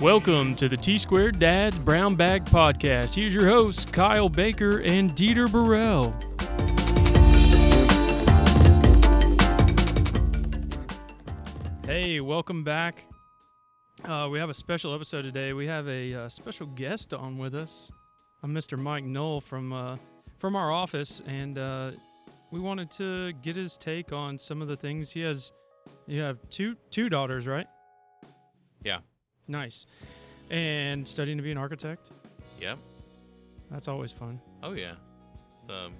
[0.00, 3.16] Welcome to the T Squared Dad's Brown Bag Podcast.
[3.16, 6.14] Here's your hosts, Kyle Baker and Dieter Burrell.
[11.84, 13.02] Hey, welcome back.
[14.04, 15.52] Uh, we have a special episode today.
[15.52, 17.90] We have a uh, special guest on with us,
[18.44, 18.78] uh, Mr.
[18.78, 19.96] Mike Knoll from uh,
[20.38, 21.90] from our office, and uh,
[22.52, 25.50] we wanted to get his take on some of the things he has.
[26.06, 27.66] You have two two daughters, right?
[28.84, 28.98] Yeah.
[29.48, 29.86] Nice.
[30.50, 32.12] And studying to be an architect.
[32.60, 32.78] Yep.
[33.70, 34.40] That's always fun.
[34.62, 34.94] Oh yeah.
[35.62, 35.92] It's um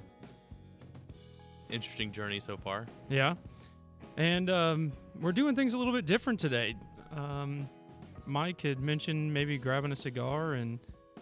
[1.70, 2.86] interesting journey so far.
[3.08, 3.34] Yeah.
[4.16, 6.74] And um, we're doing things a little bit different today.
[7.14, 7.68] Um,
[8.26, 10.78] Mike had mentioned maybe grabbing a cigar and,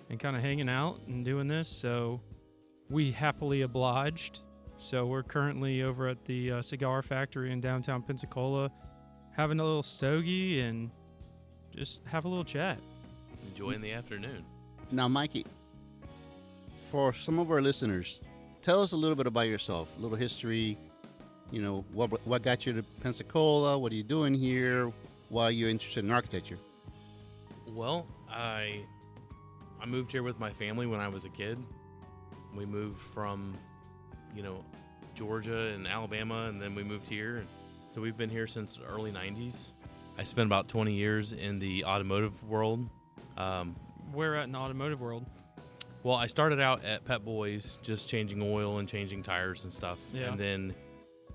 [0.08, 1.68] and kind of hanging out and doing this.
[1.68, 2.20] So
[2.88, 4.40] we happily obliged.
[4.78, 8.70] So we're currently over at the uh, cigar factory in downtown Pensacola
[9.32, 10.90] having a little stogie and
[11.76, 12.78] just have a little chat.
[13.50, 14.44] Enjoying the afternoon.
[14.90, 15.46] Now, Mikey,
[16.90, 18.20] for some of our listeners,
[18.62, 20.78] tell us a little bit about yourself, a little history.
[21.50, 23.78] You know, what what got you to Pensacola?
[23.78, 24.92] What are you doing here?
[25.28, 26.58] Why are you interested in architecture?
[27.68, 28.80] Well, I
[29.80, 31.58] I moved here with my family when I was a kid.
[32.56, 33.56] We moved from,
[34.34, 34.64] you know,
[35.14, 37.44] Georgia and Alabama, and then we moved here.
[37.94, 39.72] So we've been here since the early '90s.
[40.18, 42.88] I spent about 20 years in the automotive world.
[43.36, 43.76] Um,
[44.12, 45.26] Where at in the automotive world?
[46.02, 49.98] Well, I started out at Pep Boys, just changing oil and changing tires and stuff,
[50.14, 50.30] Yeah.
[50.30, 50.74] and then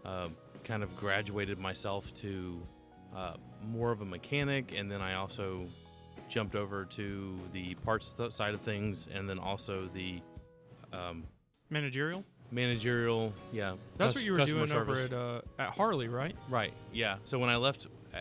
[0.05, 0.29] uh,
[0.63, 2.59] kind of graduated myself to
[3.15, 5.67] uh, more of a mechanic, and then I also
[6.29, 10.21] jumped over to the parts th- side of things, and then also the
[10.93, 11.25] um,
[11.69, 12.23] Managerial?
[12.51, 13.33] managerial.
[13.53, 16.35] Yeah, That's cus- what you were doing over at uh, at Harley, right?
[16.49, 16.73] Right.
[16.93, 17.17] Yeah.
[17.25, 18.19] So when I left, uh,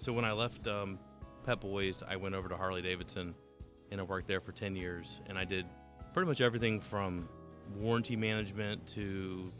[0.00, 0.98] so when I left um,
[1.46, 3.34] Pep Boys, I went over to Harley Davidson,
[3.92, 5.66] and I worked there for ten years, and I did
[6.12, 7.28] pretty much everything from
[7.76, 9.52] warranty management to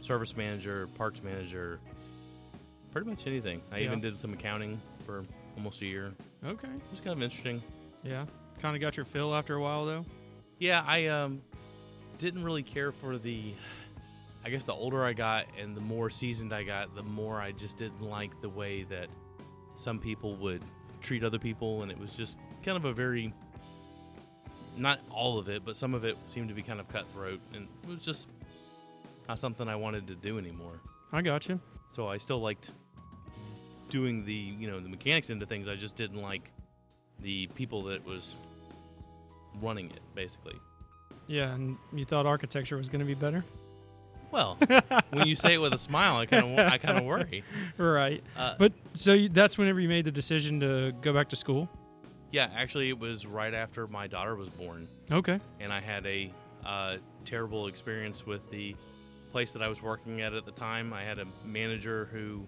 [0.00, 1.80] service manager, parts manager,
[2.92, 3.60] pretty much anything.
[3.72, 3.86] I Yeah.
[3.86, 5.24] even did some accounting for
[5.56, 6.12] almost a year.
[6.44, 6.68] Okay.
[6.68, 7.60] It was kind of interesting.
[8.04, 8.26] Yeah.
[8.60, 10.04] Kind of got your fill after a while, though.
[10.60, 11.42] Yeah, I um
[12.18, 13.54] didn't really care for the
[14.44, 17.50] I guess the older I got and the more seasoned I got, the more I
[17.52, 19.08] just didn't like the way that
[19.78, 20.62] some people would
[21.00, 23.32] treat other people and it was just kind of a very
[24.76, 27.66] not all of it, but some of it seemed to be kind of cutthroat and
[27.84, 28.28] it was just
[29.28, 30.80] not something I wanted to do anymore.
[31.12, 31.60] I got you.
[31.92, 32.70] So I still liked
[33.88, 35.66] doing the, you know, the mechanics into things.
[35.68, 36.50] I just didn't like
[37.20, 38.34] the people that was
[39.60, 40.54] running it basically.
[41.26, 43.44] Yeah, and you thought architecture was going to be better,
[44.30, 44.56] Well,
[45.10, 47.44] when you say it with a smile, I kind of I kind of worry.
[47.76, 48.22] right?
[48.36, 51.68] Uh, But so you, that's whenever you made the decision to go back to school.
[52.32, 55.38] yeah, actually, it was right after my daughter was born, Okay.
[55.60, 56.32] and I had a
[56.64, 58.74] uh, terrible experience with the
[59.32, 60.92] place that I was working at at the time.
[60.92, 62.46] I had a manager who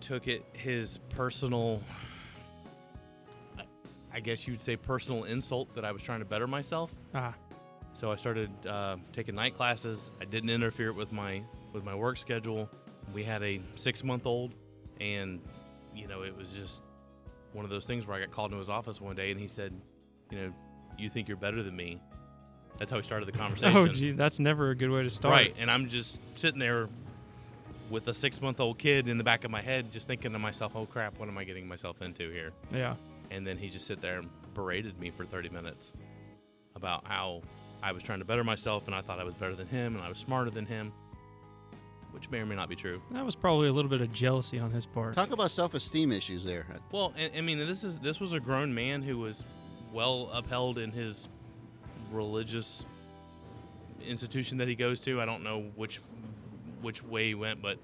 [0.00, 1.82] took it his personal.
[4.12, 6.90] I guess you'd say personal insult that I was trying to better myself.
[7.14, 7.34] Ah.
[7.94, 10.10] So I started uh, taking night classes.
[10.20, 11.42] I didn't interfere with my
[11.72, 12.68] with my work schedule.
[13.14, 14.54] We had a six month old,
[15.00, 15.40] and
[15.94, 16.82] you know it was just
[17.52, 19.48] one of those things where I got called into his office one day, and he
[19.48, 19.72] said,
[20.30, 20.52] "You know,
[20.98, 22.00] you think you're better than me."
[22.78, 23.76] That's how we started the oh, conversation.
[23.76, 25.32] Oh, gee, that's never a good way to start.
[25.32, 26.88] Right, and I'm just sitting there
[27.90, 30.38] with a six month old kid in the back of my head, just thinking to
[30.38, 32.94] myself, "Oh crap, what am I getting myself into here?" Yeah.
[33.30, 35.92] And then he just sit there and berated me for 30 minutes
[36.76, 37.42] about how
[37.82, 40.04] I was trying to better myself and I thought I was better than him and
[40.04, 40.92] I was smarter than him,
[42.12, 43.00] which may or may not be true.
[43.10, 45.14] That was probably a little bit of jealousy on his part.
[45.14, 46.66] Talk about self-esteem issues there.
[46.90, 49.44] Well, and, I mean, this is this was a grown man who was
[49.92, 51.28] well upheld in his
[52.10, 52.84] religious
[54.06, 55.20] institution that he goes to.
[55.20, 56.00] I don't know which
[56.80, 57.78] which way he went, but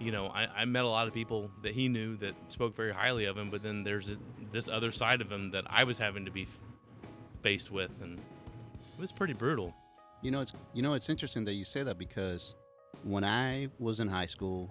[0.00, 2.92] you know, I, I met a lot of people that he knew that spoke very
[2.92, 3.50] highly of him.
[3.50, 4.16] But then there's a,
[4.52, 6.58] this other side of him that I was having to be f-
[7.42, 9.74] faced with, and it was pretty brutal.
[10.22, 12.54] You know, it's you know it's interesting that you say that because
[13.04, 14.70] when I was in high school,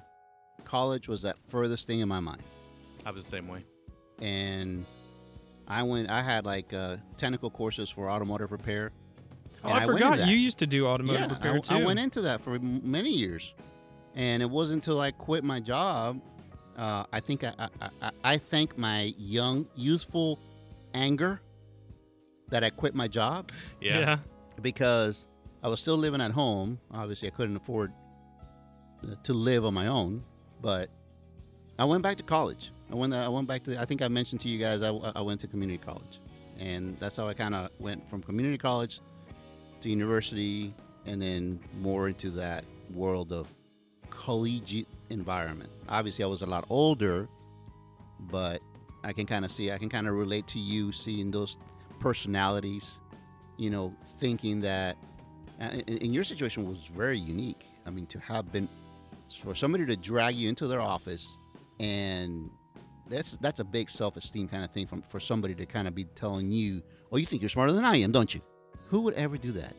[0.65, 2.43] college was that furthest thing in my mind,
[3.05, 3.63] I was the same way.
[4.21, 4.85] and
[5.67, 6.09] I went.
[6.09, 8.91] I had like uh, technical courses for automotive repair.
[9.63, 10.31] oh, and I, I went forgot into that.
[10.31, 11.73] you used to do automotive yeah, repair I, too.
[11.75, 13.53] I went into that for many years,
[14.15, 16.21] and it wasn't until I quit my job.
[16.77, 20.39] Uh, I think I, I, I, I thank my young, youthful
[20.93, 21.39] anger
[22.49, 23.49] that I quit my job
[23.79, 24.17] Yeah.
[24.61, 25.25] because
[25.63, 26.79] I was still living at home.
[26.91, 27.93] Obviously, I couldn't afford
[29.23, 30.23] to live on my own,
[30.61, 30.89] but
[31.77, 33.13] I went back to college I went.
[33.13, 33.79] I went back to.
[33.79, 34.81] I think I mentioned to you guys.
[34.81, 36.19] I, I went to community college,
[36.59, 39.01] and that's how I kind of went from community college
[39.81, 40.73] to university,
[41.05, 42.63] and then more into that
[42.93, 43.51] world of
[44.11, 45.71] collegiate environment.
[45.89, 47.27] Obviously, I was a lot older,
[48.19, 48.61] but
[49.03, 49.71] I can kind of see.
[49.71, 51.57] I can kind of relate to you seeing those
[51.99, 52.99] personalities.
[53.57, 54.97] You know, thinking that.
[55.57, 57.65] And and your situation was very unique.
[57.87, 58.67] I mean, to have been
[59.41, 61.37] for somebody to drag you into their office
[61.79, 62.49] and
[63.07, 66.05] that's that's a big self-esteem kind of thing from for somebody to kind of be
[66.15, 66.81] telling you,
[67.11, 68.41] "Oh, you think you're smarter than I am, don't you?"
[68.87, 69.75] Who would ever do that?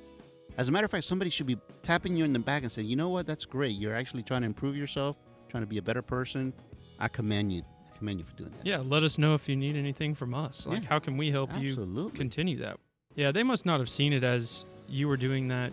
[0.59, 2.89] As a matter of fact, somebody should be tapping you in the back and saying,
[2.89, 3.27] "You know what?
[3.27, 3.77] That's great.
[3.77, 5.17] You're actually trying to improve yourself,
[5.49, 6.53] trying to be a better person.
[6.99, 7.63] I commend you.
[7.93, 10.33] I commend you for doing that." Yeah, let us know if you need anything from
[10.35, 10.67] us.
[10.67, 12.79] Like, Yeah, how can we help you continue that?
[13.17, 15.73] Yeah, they must not have seen it as you were doing that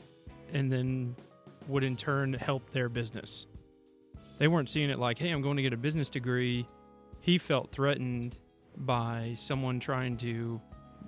[0.53, 1.15] and then
[1.67, 3.45] would in turn help their business.
[4.37, 6.67] They weren't seeing it like, hey, I'm going to get a business degree.
[7.21, 8.37] He felt threatened
[8.77, 10.59] by someone trying to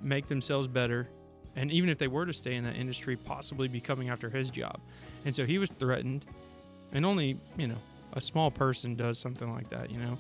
[0.01, 1.10] make themselves better.
[1.56, 4.50] And even if they were to stay in that industry, possibly be coming after his
[4.51, 4.80] job.
[5.25, 6.25] And so he was threatened.
[6.92, 7.77] And only, you know,
[8.13, 10.18] a small person does something like that, you know?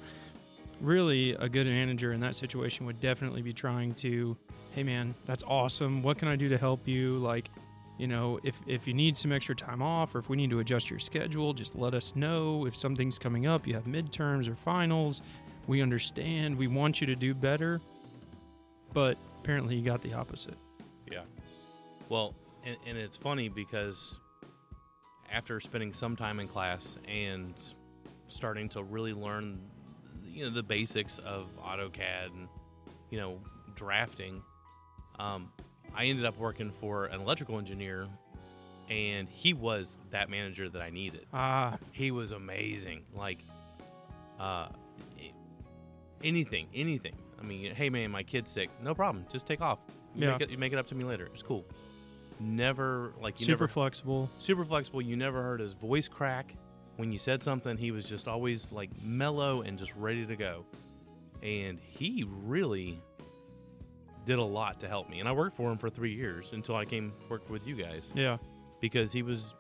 [0.81, 4.35] Really, a good manager in that situation would definitely be trying to
[4.75, 7.49] hey man that's awesome what can i do to help you like
[7.97, 10.59] you know if if you need some extra time off or if we need to
[10.59, 12.65] adjust your schedule just let us know.
[12.65, 15.21] If something's coming up you have midterms or finals
[15.67, 17.81] we understand we want you to do better.
[18.93, 20.57] But apparently you got the opposite.
[21.11, 21.23] Yeah.
[22.07, 22.33] Well,
[22.63, 24.17] and, and it's funny because
[25.31, 27.61] after spending some time in class and
[28.27, 29.59] starting to really learn,
[30.23, 32.47] you know, the basics of AutoCAD and
[33.09, 33.39] you know
[33.75, 34.41] drafting,
[35.19, 35.51] um,
[35.93, 38.07] I ended up working for an electrical engineer,
[38.89, 41.25] and he was that manager that I needed.
[41.33, 43.03] ah He was amazing.
[43.13, 43.39] Like,
[44.39, 44.67] uh,
[46.23, 47.15] anything, anything.
[47.39, 48.69] I mean, hey man, my kid's sick.
[48.81, 49.25] No problem.
[49.31, 49.79] Just take off.
[50.15, 50.31] You Yeah.
[50.33, 50.49] make it.
[50.49, 51.29] You make it up to me later.
[51.33, 51.65] It's cool.
[52.39, 55.01] Never like you super never flexible super flexible.
[55.01, 56.53] You never heard his voice crack
[56.97, 57.77] when you said something.
[57.77, 60.65] He was just always like mellow and just ready to go.
[61.43, 63.01] And he really
[64.25, 65.19] did a lot to help me.
[65.19, 68.11] And I worked for him for three years until I came worked with you guys
[68.15, 68.37] yeah
[68.81, 69.53] because he was.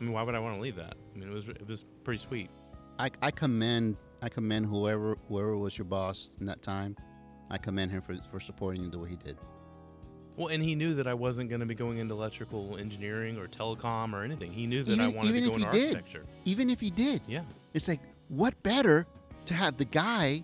[0.00, 0.94] I mean, why would I want to leave that?
[1.14, 2.50] I mean, it was it was pretty sweet.
[2.98, 6.96] I, I commend I commend whoever whoever was your boss in that time.
[7.50, 9.36] I commend him for for supporting you the way he did.
[10.36, 13.46] Well, and he knew that I wasn't going to be going into electrical engineering or
[13.46, 14.52] telecom or anything.
[14.52, 15.94] He knew that I Even- wanted to go if into he did.
[15.96, 16.26] architecture.
[16.44, 17.42] Even if he did, Yeah.
[17.72, 19.06] it's like what better
[19.46, 20.42] to have the guy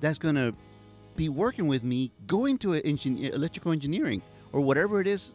[0.00, 0.54] that's gonna
[1.18, 4.22] be working with me going to a engin- electrical engineering
[4.52, 5.34] or whatever it is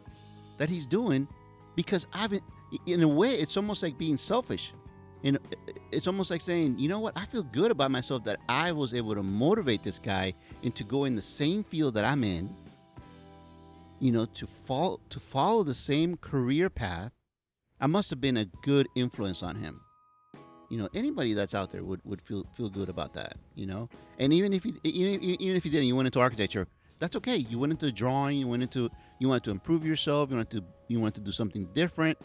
[0.56, 1.28] that he's doing
[1.76, 2.32] because I've
[2.86, 4.72] in a way it's almost like being selfish.
[5.22, 5.38] And
[5.90, 8.92] it's almost like saying, you know what, I feel good about myself that I was
[8.92, 12.54] able to motivate this guy into going the same field that I'm in.
[14.00, 17.12] You know, to follow to follow the same career path.
[17.80, 19.83] I must have been a good influence on him
[20.74, 23.88] you know anybody that's out there would, would feel feel good about that you know?
[24.18, 26.66] And even if you even, if you didn't you went into architecture
[26.98, 27.36] that's okay.
[27.36, 28.90] You went into drawing you went into
[29.20, 32.18] you wanted to improve yourself you wanted to you wanted to do something different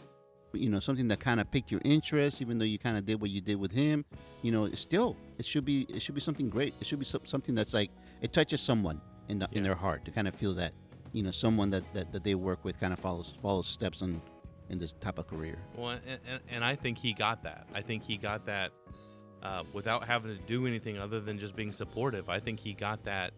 [0.52, 3.20] you know something that kind of piqued your interest even though you kind of did
[3.20, 4.04] what you did with him
[4.42, 6.74] you know it's still it should be it should be something great.
[6.80, 10.10] It should be something that's like it touches someone in the, in their heart to
[10.10, 10.72] kind of feel that
[11.12, 14.20] you know someone that, that that they work with kind of follows follows steps on
[14.70, 17.66] in this type of career Well, and, and, and I think he got that.
[17.74, 18.70] I think he got that
[19.42, 22.28] uh, without having to do anything other than just being supportive.
[22.28, 23.32] I think he got that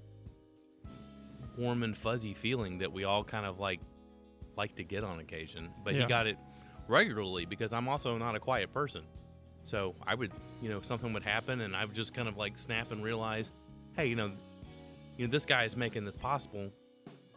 [1.56, 3.80] warm and fuzzy feeling that we all kind of like
[4.56, 5.70] like to get on occasion.
[5.84, 6.02] But Yeah.
[6.02, 6.36] he got it
[6.88, 9.02] regularly because I'm also not a quiet person.
[9.62, 12.58] So I would, you know, something would happen and I would just kind of like
[12.58, 13.50] snap and realize,
[13.96, 14.32] hey, you know,
[15.16, 16.70] you know, this guy is making this possible.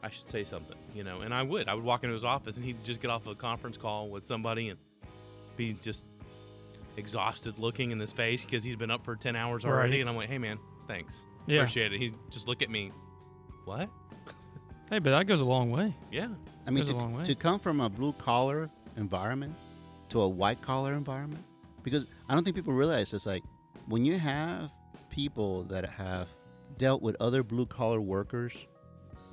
[0.05, 1.67] I should say something, you know, and I would.
[1.67, 4.27] I would walk into his office and he'd just get off a conference call with
[4.27, 4.79] somebody and
[5.57, 6.05] be just
[6.95, 9.93] exhausted looking in his face because he's been up for 10 hours already.
[9.93, 10.01] Right.
[10.01, 11.23] And I'm like, hey, man, thanks.
[11.47, 11.61] Yeah.
[11.61, 11.99] Appreciate it.
[11.99, 12.91] He'd just look at me,
[13.65, 13.89] what?
[14.91, 16.27] hey but that goes a long way Yeah.
[16.67, 17.23] I mean, Goes a to, long way.
[17.23, 19.55] to come from a blue collar environment
[20.09, 21.43] to a white collar environment,
[21.83, 23.43] because I don't think people realize it's like
[23.87, 24.69] when you have
[25.09, 26.27] people that have
[26.77, 28.53] dealt with other blue collar workers,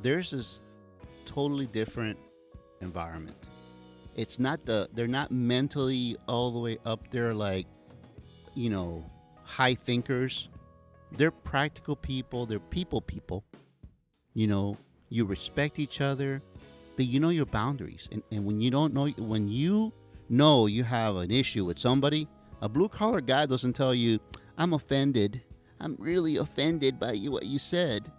[0.03, 0.63] there's this
[1.25, 2.19] totally different
[2.81, 3.37] environment.
[4.15, 7.67] It's not the they're not mentally all the way up there like,
[8.55, 9.05] you know,
[9.45, 10.49] high thinkers.
[11.13, 12.47] They're practical people.
[12.47, 13.45] They're people people.
[14.35, 14.77] You know,
[15.09, 16.43] you respect each other
[16.95, 19.91] but you know your boundaries and, and when you don't know when you
[20.29, 22.29] know you have an issue with somebody
[22.61, 24.19] a blue collar guy doesn't tell you
[24.59, 25.41] i'm offended
[25.83, 28.11] I'm really offended by you what you said.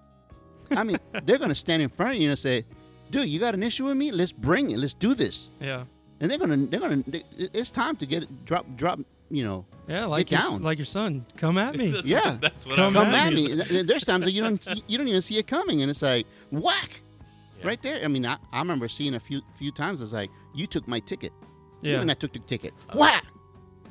[0.72, 2.66] I mean, they're gonna stand in front of you and say,
[3.12, 4.12] "Dude, you got an issue with me?
[4.12, 4.78] Let's bring it.
[4.80, 5.84] Let's do this." Yeah.
[6.20, 7.04] And they're gonna, they're gonna.
[7.08, 9.00] They, it's time to get it, drop, drop.
[9.30, 10.62] You know, Yeah, like Get your, down.
[10.64, 11.26] like your son.
[11.38, 11.88] Come at me.
[11.92, 12.32] That's Yeah.
[12.34, 13.58] what, that's what Come I'm come at thinking.
[13.78, 13.82] me.
[13.84, 17.02] There's times that you don't, you don't even see it coming, and it's like whack
[17.60, 17.68] Yeah.
[17.68, 18.04] right there.
[18.06, 20.02] I mean, I, I remember seeing a few, few times.
[20.02, 21.32] It's like you took my ticket.
[21.82, 22.00] yeah.
[22.00, 22.74] And I took the ticket.
[22.90, 23.26] Uh, Whack.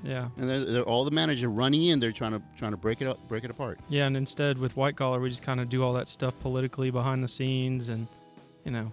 [0.05, 0.29] Yeah.
[0.37, 2.01] And they're, they're all the manager running in.
[2.01, 3.79] They're trying to trying to break it up, break it apart.
[3.89, 6.91] Yeah, and instead with white collar, we just kind of do all that stuff politically
[6.91, 8.09] behind the scenes, and
[8.65, 8.93] you know,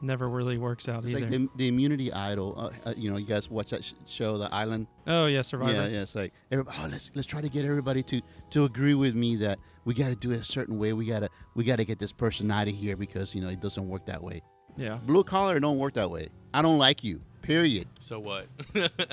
[0.00, 1.22] never really works out It's either.
[1.22, 2.54] like the, the immunity idol.
[2.56, 4.86] Uh, uh, you know, you guys watch that sh- show, The Island.
[5.06, 5.72] oh yeah, Survivor.
[5.72, 6.02] Yeah, yeah.
[6.02, 9.58] It's like oh, let's let's try to get everybody to to agree with me that
[9.84, 10.92] we got to do it a certain way.
[10.92, 13.86] We gotta we gotta get this person out of here because you know it doesn't
[13.88, 14.42] work that way.
[14.76, 14.98] Yeah.
[15.04, 16.28] Blue collar don't work that way.
[16.54, 17.20] I don't like you.
[17.42, 17.86] Period.
[18.00, 18.46] So what?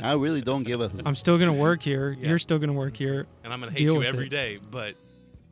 [0.01, 1.03] I really don't give a hoot.
[1.05, 2.15] I'm still gonna work here.
[2.19, 2.29] Yeah.
[2.29, 3.27] You're still gonna work here.
[3.43, 4.29] and I'm gonna hate Deal you with every it.
[4.29, 4.95] day, but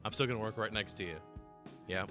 [0.03, 1.15] I'm still gonna work right next to you.
[1.87, 2.05] Yeah,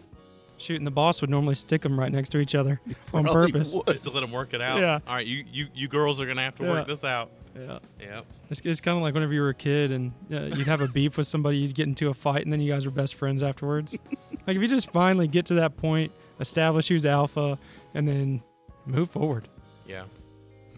[0.58, 2.80] Shooting the boss would normally stick them right next to each other
[3.12, 3.74] on Probably purpose.
[3.74, 3.86] would.
[3.86, 4.78] just to let them work it out.
[4.80, 5.00] Yeah.
[5.06, 6.94] All right, you you you girls are gonna have to work Yeah.
[6.94, 7.30] this out.
[7.58, 7.78] Yeah.
[8.00, 8.26] Yep.
[8.48, 10.88] It's, it's kind of like whenever you were a kid and uh, you'd have a
[10.88, 13.42] beef with somebody, you'd get into a fight, and then you guys were best friends
[13.42, 13.98] afterwards.
[14.46, 17.58] like if you just finally get to that point, establish who's alpha,
[17.94, 18.42] and then
[18.86, 19.48] move forward.
[19.86, 20.04] Yeah.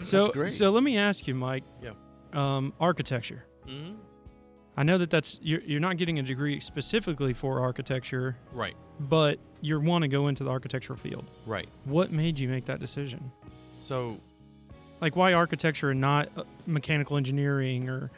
[0.04, 1.64] So, so let me ask you, Mike.
[1.82, 1.92] Yeah.
[2.32, 3.44] Um, architecture.
[3.66, 3.92] hmm
[4.76, 8.74] I know that that's you're, you're not getting a degree specifically for architecture, Right.
[8.98, 11.30] but you want to go into the architectural field.
[11.46, 11.68] Right.
[11.84, 13.30] What made you make that decision?
[13.72, 14.18] So
[15.00, 18.10] Like why architecture and not uh, mechanical engineering or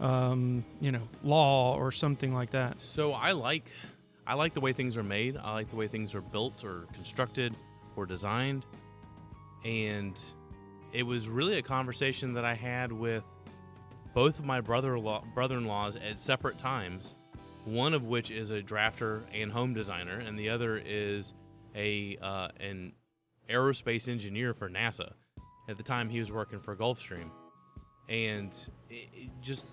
[0.00, 2.76] um, you know law or something like that?
[2.80, 3.72] so I like
[4.24, 5.36] I like the way things are made.
[5.36, 7.56] I like the way things are built or constructed
[7.96, 8.64] or designed.
[9.64, 10.16] And
[10.92, 13.24] it was really a conversation that I had with
[14.14, 17.14] both of my brother-in-law brother-in-laws at separate times.
[17.64, 21.34] One of which is a drafter and home designer, and the other is
[21.74, 22.92] a uh, an
[23.50, 25.12] aerospace engineer for NASA.
[25.68, 27.30] At the time, he was working for Gulfstream,
[28.08, 28.56] and
[28.88, 29.66] it, it just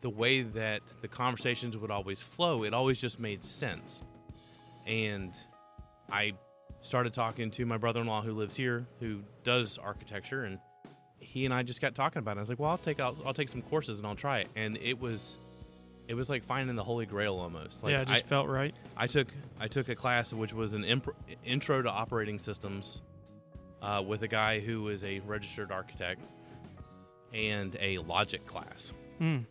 [0.00, 4.02] the way that the conversations would always flow, it always just made sense.
[4.86, 5.34] And
[6.10, 6.32] I
[6.82, 10.58] started talking to my brother-in-law who lives here, who does architecture, and
[11.18, 12.40] he and I just got talking about it.
[12.40, 14.48] I was like, "Well, I'll take I'll, I'll take some courses and I'll try it."
[14.56, 15.38] And it was
[16.08, 17.82] it was like finding the holy grail almost.
[17.82, 18.74] Like yeah, it just I, felt right.
[18.96, 19.28] I took
[19.60, 23.00] I took a class which was an impro- intro to operating systems
[23.80, 26.20] uh, with a guy who was a registered architect
[27.32, 29.44] and a logic class Mm.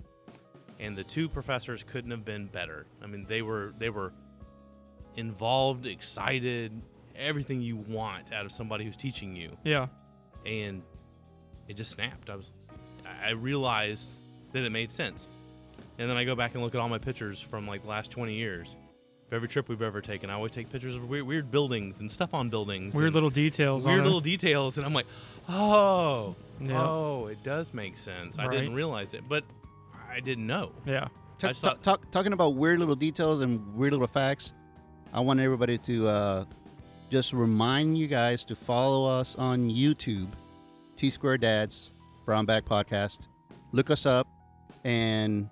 [0.79, 2.85] and the two professors couldn't have been better.
[3.01, 4.11] I mean, they were they were
[5.15, 6.71] involved, excited,
[7.17, 9.87] everything you want out of somebody who's teaching you, Yeah,
[10.45, 10.81] and
[11.67, 12.29] it just snapped.
[12.29, 12.51] I was,
[13.05, 14.09] I I realized
[14.53, 15.27] that it made sense,
[15.97, 18.11] and then I go back and look at all my pictures from like the last
[18.11, 18.75] twenty years.
[19.27, 22.11] Of every trip we've ever taken, I always take pictures of weird, weird buildings and
[22.11, 22.93] stuff on buildings.
[22.93, 23.85] weird little details.
[23.85, 24.23] weird on little It.
[24.25, 25.05] details, and I'm like,
[25.47, 26.81] oh, Yeah.
[26.85, 28.37] oh, it does make sense.
[28.37, 29.45] I didn't realize it, but
[30.11, 30.73] I didn't know.
[30.85, 31.07] Yeah.
[31.37, 34.51] Ta- I just ta- thought- talk, talking about weird little details and weird little facts,
[35.13, 36.45] I want everybody to uh,
[37.11, 40.29] just remind you guys to follow us on YouTube,
[40.95, 41.91] T Square Dads
[42.25, 43.27] Brown Bag Podcast.
[43.73, 44.27] Look us up,
[44.85, 45.49] and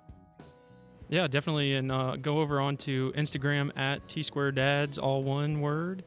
[1.10, 1.74] Yeah, definitely.
[1.74, 6.02] And uh, go over onto Instagram at T Square Dads, all one word,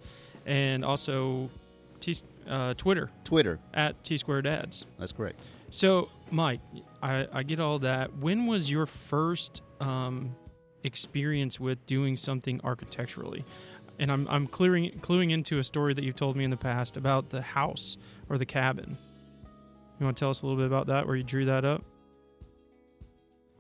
[0.46, 1.50] and also
[2.00, 2.16] T
[2.50, 3.60] uh, Twitter Twitter.
[3.76, 4.86] at T Square Dads.
[4.98, 5.40] That's correct.
[5.70, 6.60] So, Mike,
[7.02, 8.16] I, I get all that.
[8.18, 10.36] When was your first um,
[10.84, 13.44] experience with doing something architecturally?
[14.00, 16.98] And I'm, I'm clearing, cluing into a story that you've told me in the past
[16.98, 17.98] about the house
[18.30, 18.98] or the cabin.
[20.00, 21.84] You want to tell us a little bit about that, where you drew that up?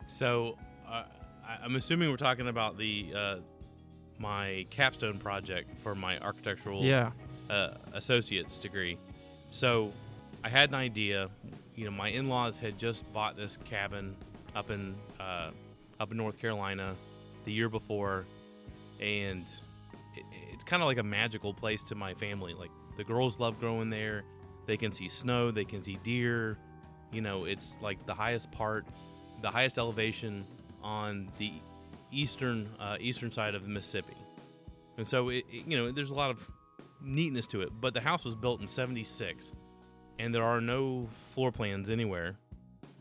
[0.07, 0.57] So,
[0.89, 1.03] uh,
[1.63, 3.35] I'm assuming we're talking about the uh,
[4.19, 7.11] my capstone project for my architectural Yeah.
[7.49, 8.97] uh, associate's degree.
[9.51, 9.91] So,
[10.43, 11.29] I had an idea.
[11.75, 14.15] You know, my in-laws had just bought this cabin
[14.55, 15.51] up in uh,
[15.99, 16.95] up in North Carolina
[17.45, 18.25] the year before,
[18.99, 19.45] and
[20.53, 22.53] it's kind of like a magical place to my family.
[22.53, 24.23] Like the girls love growing there.
[24.65, 25.51] They can see snow.
[25.51, 26.57] They can see deer.
[27.11, 28.85] You know, it's like the highest part,
[29.41, 30.45] the highest elevation
[30.81, 31.51] on the
[32.11, 34.15] eastern uh, eastern side of the Mississippi,
[34.97, 36.49] and so it, it- you know there's a lot of
[37.01, 37.69] neatness to it.
[37.81, 39.51] But the house was built in '76,
[40.19, 42.35] and there are no floor plans anywhere.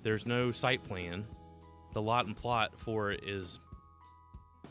[0.02, 1.24] There's no site plan.
[1.94, 3.60] The lot and plot for it is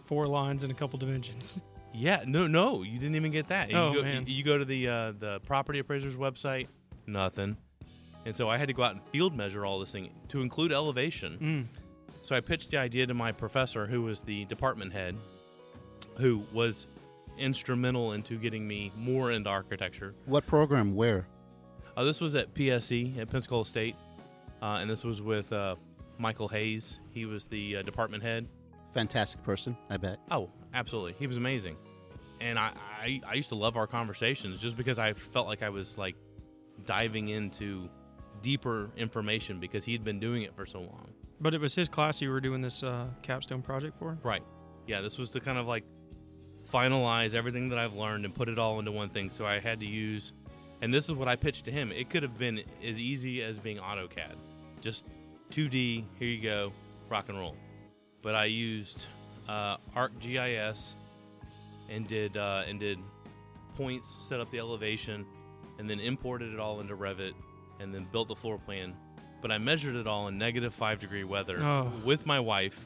[0.05, 1.61] Four lines and a couple dimensions.
[1.93, 3.69] yeah, no, no, you didn't even get that.
[3.69, 4.25] You Oh, go, man.
[4.27, 6.67] You go to the uh, the property appraiser's website,
[7.07, 7.57] nothing.
[8.25, 10.71] And so I had to go out and field measure all this thing to include
[10.71, 11.69] elevation.
[11.73, 11.81] Mm.
[12.21, 15.17] So I pitched the idea to my professor, who was the department head,
[16.17, 16.85] who was
[17.39, 20.13] instrumental into getting me more into architecture.
[20.25, 20.95] What program?
[20.95, 21.25] Where?
[21.97, 23.95] Uh, this was at PSC at Pensacola State,
[24.61, 25.75] uh, and this was with uh,
[26.19, 26.99] Michael Hayes.
[27.11, 28.47] He was the uh, department head.
[28.93, 30.19] Fantastic person, I bet.
[30.29, 31.77] Oh, absolutely, he was amazing,
[32.39, 35.69] and I, I I used to love our conversations just because I felt like I
[35.69, 36.15] was like
[36.85, 37.89] diving into
[38.41, 41.09] deeper information because he'd been doing it for so long.
[41.39, 44.17] But it was his class you were doing this uh, capstone project for.
[44.23, 44.43] Right.
[44.87, 45.83] Yeah, this was to kind of like
[46.71, 49.29] finalize everything that I've learned and put it all into one thing.
[49.29, 50.33] So I had to use,
[50.81, 51.91] and this is what I pitched to him.
[51.91, 54.35] It could have been as easy as being AutoCAD,
[54.81, 55.05] just
[55.51, 56.05] 2D.
[56.19, 56.73] Here you go,
[57.09, 57.55] rock and roll.
[58.21, 59.05] But I used
[59.49, 60.93] uh, ArcGIS
[61.89, 62.99] and did uh, and did
[63.75, 65.25] points, set up the elevation,
[65.79, 67.33] and then imported it all into Revit,
[67.79, 68.93] and then built the floor plan.
[69.41, 71.91] But I measured it all in negative five degree weather Oh.
[72.05, 72.85] with my wife,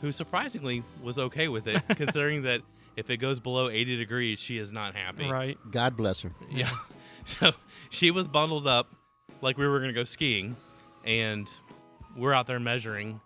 [0.00, 2.60] who surprisingly was okay with it, considering that
[2.96, 5.28] if it goes below 80 degrees, she is not happy.
[5.28, 5.58] Right.
[5.70, 6.30] God bless her.
[6.50, 6.70] Yeah.
[7.24, 7.52] So
[7.90, 8.88] she was bundled up
[9.40, 10.56] like we were going to go skiing,
[11.04, 11.50] and
[12.16, 13.20] we're out there measuring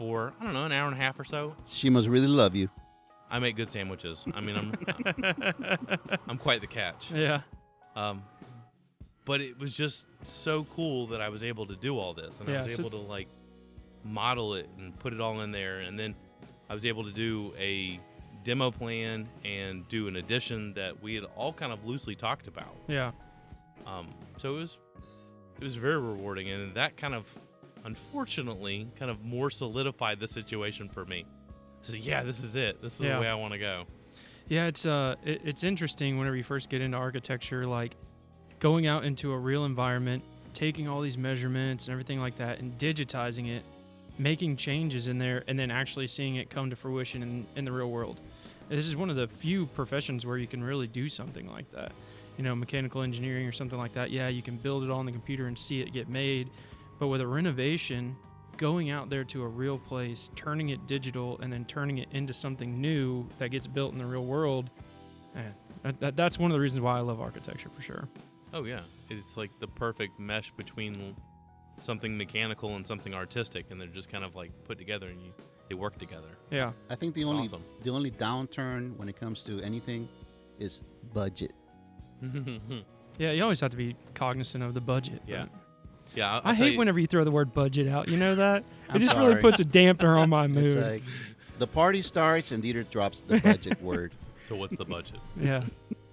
[0.00, 1.54] for, I don't know, an hour and a half or so.
[1.66, 2.70] She must really love you.
[3.30, 4.24] I make good sandwiches.
[4.34, 4.74] I mean, I'm
[6.26, 7.10] I'm quite the catch.
[7.12, 7.42] Yeah.
[7.94, 8.22] Um,
[9.26, 12.48] but it was just so cool that I was able to do all this, and
[12.48, 13.28] Yeah, I was so- able to like
[14.04, 16.14] model it and put it all in there, and then
[16.70, 18.00] I was able to do a
[18.42, 22.74] demo plan and do an addition that we had all kind of loosely talked about.
[22.88, 23.12] Yeah.
[23.86, 24.78] Um, so it was
[25.58, 27.26] it was very rewarding, and that kind of
[27.84, 31.24] unfortunately kind of more solidified the situation for me.
[31.82, 32.82] So yeah, this is it.
[32.82, 33.14] This is Yeah.
[33.16, 33.84] the way I want to go.
[34.48, 37.96] Yeah, it's uh, it, it's interesting whenever you first get into architecture, like
[38.58, 40.22] going out into a real environment,
[40.52, 43.62] taking all these measurements and everything like that, and digitizing it,
[44.18, 47.72] making changes in there, and then actually seeing it come to fruition in, in the
[47.72, 48.20] real world.
[48.68, 51.70] And this is one of the few professions where you can really do something like
[51.72, 51.92] that.
[52.36, 54.10] You know, mechanical engineering or something like that.
[54.10, 56.48] Yeah, you can build it all on the computer and see it get made,
[57.00, 58.14] but with a renovation,
[58.56, 62.32] going out there to a real place, turning it digital, and then turning it into
[62.32, 64.70] something new that gets built in the real world,
[65.34, 68.06] man, that, that, that's one of the reasons why I love architecture for sure.
[68.52, 71.16] Oh yeah, it's like the perfect mesh between
[71.78, 75.32] something mechanical and something artistic, and they're just kind of like put together and you
[75.68, 76.36] they work together.
[76.50, 77.62] Yeah, I think the only Awesome.
[77.82, 80.08] the only downturn when it comes to anything
[80.58, 80.82] is
[81.14, 81.52] budget.
[83.18, 85.22] yeah, you always have to be cognizant of the budget.
[85.26, 85.46] Yeah.
[85.46, 85.50] but
[86.14, 88.08] yeah, I'll, I I'll tell hate you- whenever you throw the word budget out.
[88.08, 88.62] You know that?
[88.88, 90.78] it I'm just really puts a damper on my It's mood.
[90.78, 91.02] like
[91.58, 94.12] the party starts and Dieter drops the budget word.
[94.46, 95.18] So what's the budget?
[95.40, 95.62] yeah.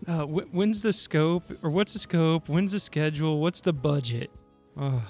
[0.08, 2.48] Uh, wh- when's the scope, or what's the scope?
[2.48, 3.42] When's the schedule?
[3.42, 4.30] What's the budget?
[4.80, 5.04] Oh,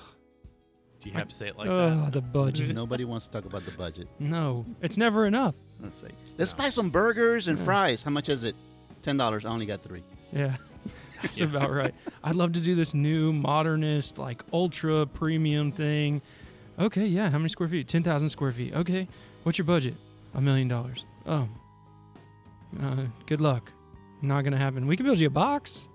[1.00, 2.14] Do you have to say it like oh that?
[2.14, 2.74] the budget.
[2.74, 4.08] Nobody wants to talk about the budget.
[4.20, 5.54] no, it's never enough.
[5.82, 6.08] Let's say
[6.40, 7.66] let's buy some burgers and Yeah.
[7.66, 8.02] fries.
[8.02, 8.56] How much is it?
[9.04, 9.46] Ten dollars.
[9.46, 10.02] I only got three.
[10.32, 10.56] Yeah.
[11.22, 11.48] That's Yeah.
[11.48, 11.94] about right.
[12.24, 16.22] I'd love to do this new modernist, like ultra premium thing.
[16.80, 17.30] Okay, yeah.
[17.30, 17.88] How many square feet?
[17.88, 18.74] 10,000 square feet.
[18.74, 19.08] Okay.
[19.44, 19.96] What's your budget?
[20.36, 21.06] A million dollars.
[21.26, 21.48] Oh.
[22.82, 23.72] Uh, good luck.
[24.22, 24.88] Not going to happen.
[24.88, 25.88] We can build you a box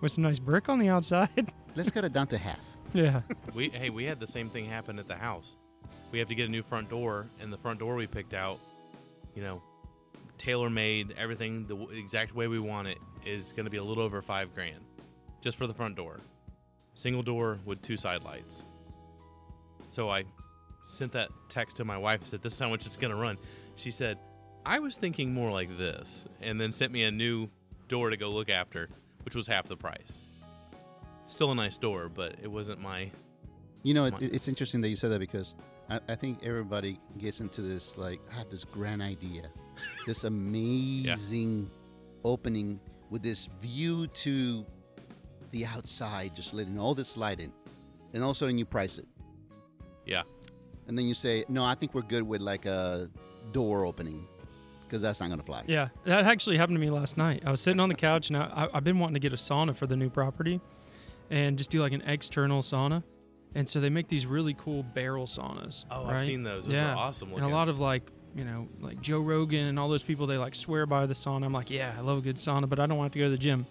[0.00, 1.52] with some nice brick on the outside.
[1.76, 2.60] Let's cut it down to half.
[2.92, 3.22] yeah.
[3.54, 5.56] We hey, we had the same thing happen at the house.
[6.12, 8.58] We have to get a new front door, and the front door we picked out,
[9.34, 9.62] you know,
[10.40, 14.02] tailor made, everything the exact way we want it is going to be a little
[14.02, 14.80] over five grand,
[15.42, 16.18] just for the front door,
[16.94, 18.64] single door with two side lights.
[19.86, 20.24] So I
[20.88, 23.16] sent that text to my wife and said, "This is how much it's going to
[23.16, 23.36] run."
[23.76, 24.18] She said,
[24.64, 27.48] "I was thinking more like this," and then sent me a new
[27.88, 28.88] door to go look after,
[29.24, 30.16] which was half the price.
[31.26, 33.10] Still a nice door, but it wasn't my
[33.82, 35.54] You know, it, Come it's interesting that you said that because
[35.90, 39.50] I, I think everybody gets into this like, I have this grand idea,
[40.06, 41.70] this amazing
[42.24, 44.64] opening with this view to
[45.50, 47.52] the outside, just letting all this light in,
[48.12, 49.06] and all of a sudden you price it,
[50.06, 50.22] yeah.
[50.86, 53.10] and then you say, no, I think we're good with like a
[53.52, 54.26] door opening
[54.82, 55.62] because that's not gonna fly.
[55.66, 55.88] Yeah.
[56.04, 57.42] That actually happened to me last night.
[57.46, 59.36] I was sitting on the couch and I, I, I've been wanting to get a
[59.36, 60.60] sauna for the new property
[61.30, 63.04] and just do like an external sauna.
[63.54, 65.84] And so they make these really cool barrel saunas.
[65.90, 66.16] Oh, right?
[66.16, 66.64] I've seen those.
[66.64, 66.92] Those Yeah.
[66.92, 70.02] are awesome and a lot of like you know like joe rogan and all those
[70.02, 71.44] people they like swear by the sauna.
[71.46, 73.30] I'm like yeah i love a good sauna but i don't want to go to
[73.30, 73.66] the gym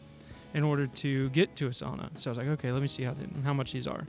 [0.54, 2.10] in order to get to a sauna.
[2.16, 4.06] So i was like okay let me see how how much these are.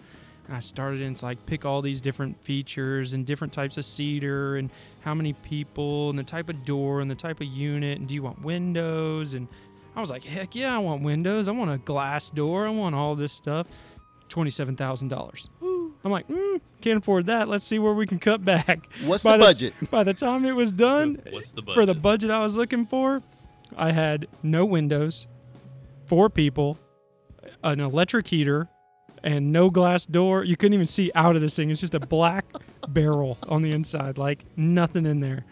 [0.49, 3.85] And i started and it's like pick all these different features and different types of
[3.85, 7.99] cedar and how many people and the type of door and the type of unit
[7.99, 9.35] and do you want windows?
[9.35, 9.47] And
[9.95, 11.47] i was like heck yeah i want windows.
[11.49, 12.67] I want a glass door.
[12.67, 13.67] I want all this stuff.
[14.31, 15.70] $27000 Woo.
[16.05, 17.49] I'm like, mm, can't afford that.
[17.49, 18.89] Let's see where we can cut back.
[19.05, 19.75] What's By the the- budget?
[19.91, 21.75] By the time it was done, What's the budget?
[21.75, 23.23] for the budget I was looking for,
[23.77, 25.27] I had no windows,
[26.07, 26.79] four people,
[27.63, 28.69] an electric heater,
[29.23, 30.43] and no glass door.
[30.45, 31.71] You couldn't even see out of this thing.
[31.71, 32.47] It's just a black
[32.89, 35.45] barrel on the inside, like nothing in there.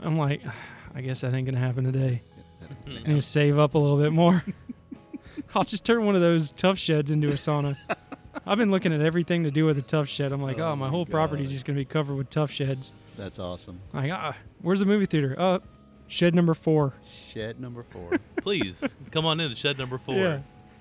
[0.00, 0.40] I'm like,
[0.94, 2.22] I guess that ain't gonna happen today.
[2.86, 4.44] I need to save up a little bit more.
[5.54, 7.76] I'll just turn one of those Tuff Sheds into a sauna.
[8.46, 10.32] I've been looking at everything to do with a Tuff Shed.
[10.32, 11.52] I'm like, oh, Oh my my whole property's God.
[11.54, 12.92] just gonna be covered with Tuff Sheds.
[13.16, 13.80] That's awesome.
[13.92, 15.34] Like, ah, where's the movie theater?
[15.38, 15.58] Uh,
[16.06, 16.92] shed number four.
[17.08, 18.10] Shed number four.
[18.42, 20.14] Please come on in to shed number four.
[20.14, 20.38] Yeah,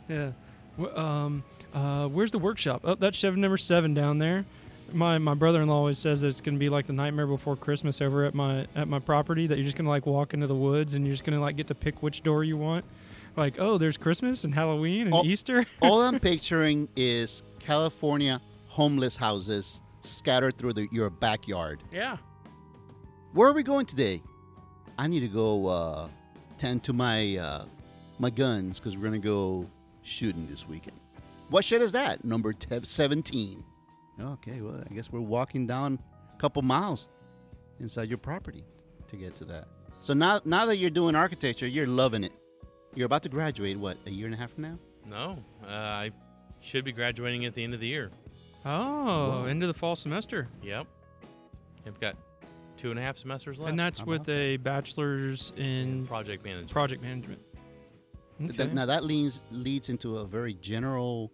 [0.09, 0.31] yeah.
[0.79, 2.81] Wh- Um, uh, where's the workshop?
[2.83, 4.45] Oh, that's shed number seven down there.
[4.93, 8.25] My my brother-in-law always says that it's gonna be like the Nightmare Before Christmas over
[8.25, 9.47] at my at my property.
[9.47, 11.67] That you're just gonna like walk into the woods and you're just gonna like get
[11.67, 12.85] to pick which door you want.
[13.35, 15.23] Like, oh, there's Christmas and Halloween and Oh.
[15.25, 15.65] Easter.
[15.81, 21.81] All I'm picturing is California homeless houses scattered through the, your backyard.
[21.91, 22.17] yeah.
[23.33, 24.21] Where are we going today?
[24.97, 26.07] I need to go uh,
[26.57, 27.65] tend to my uh,
[28.17, 29.69] my guns because we're gonna go
[30.03, 30.97] shooting this weekend.
[31.49, 32.23] What shed is that?
[32.23, 33.63] Number te- seventeen.
[34.21, 35.99] Okay, well, I guess we're walking down
[36.33, 37.09] a couple miles
[37.81, 38.63] inside your property
[39.09, 39.67] to get to that.
[39.99, 42.31] So now, now that you're doing architecture, you're loving it.
[42.93, 43.77] You're about to graduate.
[43.77, 44.79] What a year and a half from now?
[45.05, 46.11] No, uh, I
[46.65, 48.11] should be graduating at the end of the year.
[48.65, 49.45] Oh, Whoa.
[49.45, 50.87] into the fall semester, Yep.
[51.85, 52.17] I've got
[52.77, 53.69] two and a half semesters left.
[53.69, 56.71] and that's How with about a bachelor's in project management.
[56.71, 57.41] project management.
[58.39, 58.73] Th- Okay.
[58.73, 61.31] now that leads leads into a very general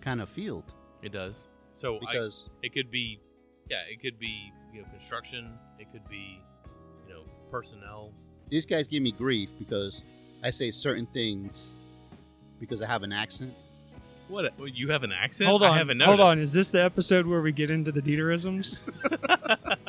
[0.00, 1.44] kind of field it does.
[1.74, 3.20] So I, because it could be,
[3.70, 5.52] yeah, it could be you know construction.
[5.78, 6.40] It could be,
[7.06, 8.12] you know, personnel.
[8.48, 10.02] these guys give me grief because
[10.42, 11.78] I say certain things
[12.58, 13.52] because I have an accent.
[14.32, 14.58] What?
[14.58, 15.48] what, You have an accent?
[15.48, 16.38] Hold I on, haven't hold on.
[16.38, 18.78] Is this the episode where we get into the Dieterisms?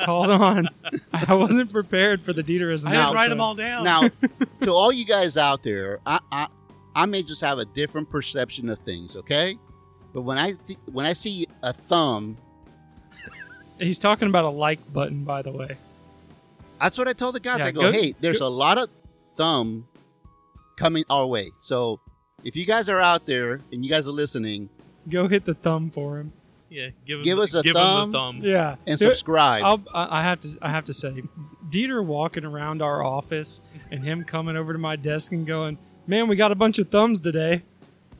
[0.00, 0.68] hold on,
[1.14, 2.86] I wasn't prepared for the Dieterisms.
[2.88, 3.84] I Now- didn't write them all down.
[3.84, 4.08] Now,
[4.60, 6.48] to all you guys out there, I, I
[6.94, 9.56] I may just have a different perception of things, okay?
[10.12, 12.36] But when I th- when I see a thumb,
[13.80, 15.76] He's talking about a like button, by the way.
[16.80, 17.60] that's what I told the guys.
[17.60, 18.88] Yeah, I go, go- hey, there's go- a lot of
[19.36, 19.88] thumb
[20.76, 21.50] coming our way.
[21.60, 21.98] So
[22.44, 24.68] if you guys are out there and you guys are listening,
[25.08, 26.32] Go hit the thumb for him.
[26.70, 28.04] yeah, give, him Give the, us a give thumb.
[28.04, 28.40] Him the thumb.
[28.42, 29.62] Yeah, and subscribe.
[29.64, 30.56] I'll, I I have to.
[30.62, 31.22] I have to say,
[31.70, 35.76] Dieter walking around our office and him coming over to my desk and going,
[36.06, 37.62] "Man, we got a bunch of thumbs today."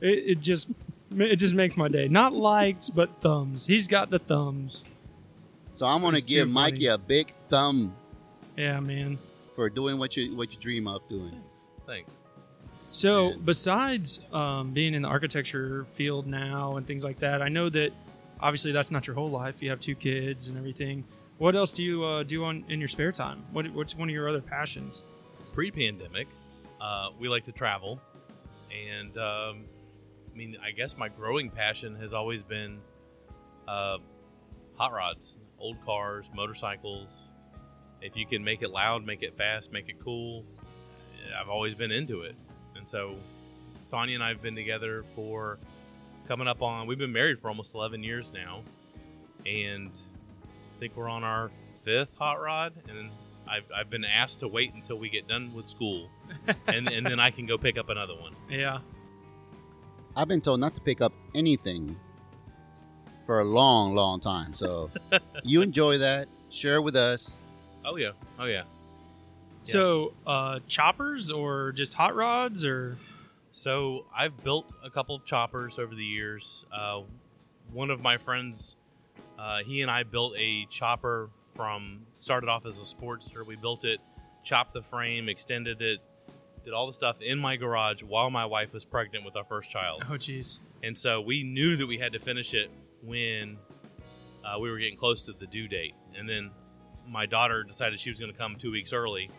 [0.00, 0.68] It, it just,
[1.16, 2.08] it just makes my day.
[2.08, 3.66] Not likes, but thumbs.
[3.66, 4.84] He's got the thumbs.
[5.72, 6.52] so I'm gonna It's too give funny.
[6.72, 7.94] Mikey a big thumb
[8.58, 9.18] Yeah, man.
[9.56, 11.30] for doing what you what you dream of doing.
[11.30, 11.68] Thanks.
[11.86, 12.18] Thanks.
[12.94, 17.48] So, And- besides um, being in the architecture field now and things like that, I
[17.48, 17.90] know that
[18.38, 19.60] obviously that's not your whole life.
[19.60, 21.02] You have two kids and everything.
[21.38, 23.44] What else do you uh, do on in your spare time?
[23.50, 25.02] What, what's one of your other passions?
[25.52, 26.28] Pre-pandemic,
[26.80, 28.00] uh, we like to travel,
[28.70, 29.64] and um,
[30.32, 32.78] I mean, I guess my growing passion has always been
[33.66, 33.98] uh,
[34.76, 37.30] hot rods, old cars, motorcycles.
[38.00, 40.44] If you can make it loud, make it fast, make it cool,
[41.40, 42.36] I've always been into it.
[42.84, 43.14] And so,
[43.82, 45.56] Sonia and I have been together for
[46.28, 46.86] coming up on.
[46.86, 48.60] We've been married for almost 11 years now,
[49.46, 49.98] and
[50.44, 51.50] I think we're on our
[51.82, 52.74] fifth hot rod.
[52.86, 53.08] And
[53.48, 56.10] I've, I've been asked to wait until we get done with school,
[56.66, 58.36] and and then I can go pick up another one.
[58.50, 58.80] Yeah.
[60.14, 61.96] I've been told not to pick up anything
[63.24, 64.52] for a long, long time.
[64.52, 64.90] So
[65.42, 66.28] you enjoy that.
[66.50, 67.46] Share with us.
[67.82, 68.64] Oh yeah, oh yeah.
[69.64, 72.98] So, uh, choppers or just hot rods or
[73.52, 76.64] So I've built a couple of choppers over the years.
[76.72, 77.02] Uh,
[77.72, 78.76] one of my friends,
[79.38, 83.46] uh, he and I built a chopper from started off as a Sportster.
[83.46, 84.00] We built it,
[84.42, 86.00] chopped the frame, extended it,
[86.64, 89.70] did all the stuff in my garage while my wife was pregnant with our first
[89.70, 90.04] child.
[90.08, 90.58] oh, jeez.
[90.82, 92.70] And so we knew that we had to finish it
[93.02, 93.58] when
[94.44, 95.94] uh, we were getting close to the due date.
[96.16, 96.50] And then
[97.06, 99.30] my daughter decided she was going to come two weeks early.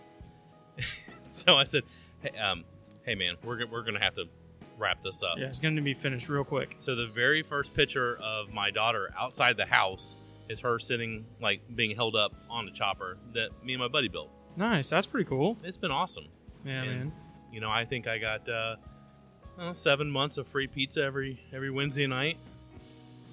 [1.26, 1.84] so I said,
[2.22, 2.64] hey, um,
[3.04, 4.26] hey man, we're, we're going to have to
[4.78, 5.38] wrap this up.
[5.38, 6.76] Yeah, it's going to be finished real quick.
[6.80, 10.16] So the very first picture of my daughter outside the house
[10.50, 14.08] is her sitting, like being held up on a chopper that me and my buddy
[14.08, 14.30] built.
[14.58, 14.90] Nice.
[14.90, 15.58] That's pretty cool.
[15.64, 16.26] It's been awesome.
[16.64, 17.12] Yeah, And- man.
[17.52, 18.76] You know, I think I got uh,
[19.58, 22.38] I seven months of free pizza every every Wednesday night.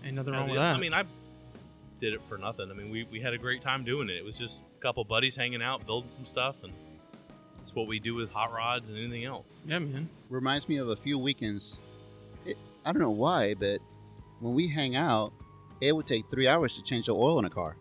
[0.04, 0.76] Ain't nothing I wrong mean, with that.
[0.76, 1.02] I mean, I
[2.00, 2.70] did it for nothing.
[2.70, 4.16] I mean, we, we had a great time doing it.
[4.16, 6.72] It was just a couple buddies hanging out, building some stuff, and
[7.72, 9.60] it's what we do with hot rods and anything else.
[9.66, 10.08] yeah, man.
[10.28, 11.82] Reminds me of a few weekends.
[12.44, 13.80] It, I don't know why, but
[14.40, 15.32] when we hang out,
[15.80, 17.76] it would take three hours to change the oil in a car.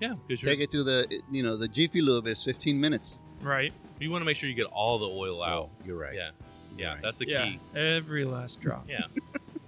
[0.00, 3.20] Yeah, because Take it to the you know the Jiffy Lube is 15 minutes.
[3.40, 3.72] Right.
[4.00, 5.52] you want to make sure you get all the oil out.
[5.52, 6.14] Oh, you're right.
[6.14, 6.30] Yeah,
[6.76, 7.02] yeah, Right.
[7.02, 7.44] that's the yeah.
[7.44, 7.60] key.
[7.76, 8.86] Every last drop.
[8.88, 9.02] Yeah,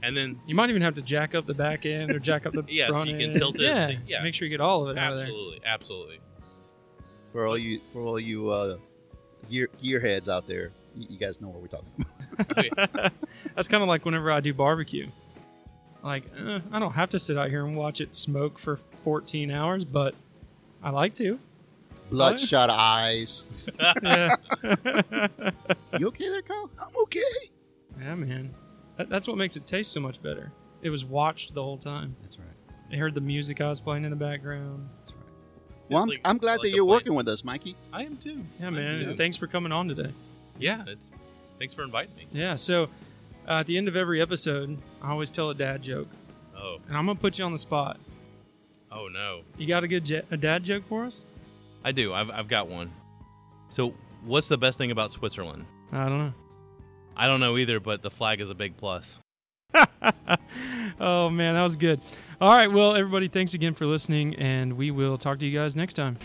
[0.03, 2.53] and then You might even have to jack up the back end or jack up
[2.55, 3.35] the Yeah, so front you can end.
[3.37, 3.87] tilt it Yeah.
[3.87, 4.23] see- yeah.
[4.23, 5.27] Make sure you get all of it out of there.
[5.29, 6.19] absolutely, absolutely.
[7.33, 8.77] For all you for all you uh,
[9.51, 12.07] gear gearheads out there, you, you guys know what we're talking
[12.89, 13.13] about.
[13.55, 15.09] That's kind of like whenever I do barbecue.
[16.03, 19.51] Like, eh, I don't have to sit out here and watch it smoke for 14
[19.51, 20.15] hours, but
[20.83, 21.39] I like to.
[22.11, 23.69] Bloodshot eyes.
[24.03, 24.37] Yeah,
[25.99, 26.71] You okay there, Kyle?
[26.79, 27.21] I'm okay.
[28.01, 28.55] yeah man.
[28.97, 30.53] That, that's what makes it taste so much better.
[30.83, 32.15] It was watched the whole time.
[32.23, 32.47] That's right.
[32.91, 34.89] They heard the music I was playing in the background.
[35.01, 35.16] That's right.
[35.91, 36.89] Well, I'm, like- I'm glad like that you're plane.
[36.97, 37.77] working with us, Mikey.
[37.93, 38.43] I am too.
[38.61, 38.97] Yeah, man.
[38.99, 39.17] too.
[39.17, 40.13] Thanks for coming on today.
[40.59, 41.11] Yeah, it's
[41.59, 42.27] thanks for inviting me.
[42.33, 42.85] Yeah, so
[43.49, 46.09] uh, at the end of every episode, I always tell a dad joke.
[46.57, 47.99] Oh, And I'm going to put you on the spot.
[48.91, 51.25] oh no, You got a good a dad joke for us?
[51.85, 52.13] I do.
[52.15, 52.91] I've I've got one.
[53.71, 53.95] So,
[54.25, 55.67] what's the best thing about Switzerland?
[55.93, 56.33] I don't know.
[57.17, 59.19] I don't know either, but the flag is a big plus.
[61.01, 62.01] oh man, that was good.
[62.41, 65.75] All right, well, everybody, thanks again for listening, and we will talk to you guys
[65.75, 66.19] next time.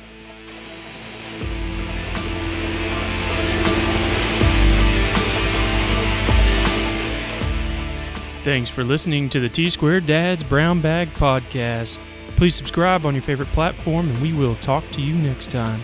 [8.43, 11.99] Thanks for listening to the T Squared Dad's Brown Bag Podcast.
[12.37, 15.79] Please subscribe on your favorite platform, and we will talk to you next time.